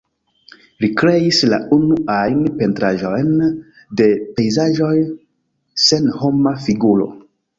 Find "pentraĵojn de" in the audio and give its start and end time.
2.61-4.07